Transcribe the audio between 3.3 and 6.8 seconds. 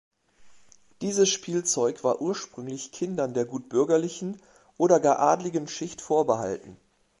der gutbürgerlichen oder gar adligen Schicht vorbehalten.